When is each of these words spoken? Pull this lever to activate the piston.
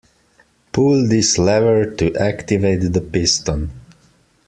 Pull 0.71 1.07
this 1.09 1.37
lever 1.37 1.85
to 1.85 2.11
activate 2.15 2.91
the 2.91 3.01
piston. 3.01 3.69